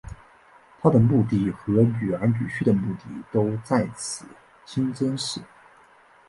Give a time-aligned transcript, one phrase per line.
[0.81, 4.25] 她的墓地和女儿女婿的墓地都在此
[4.65, 5.39] 清真寺。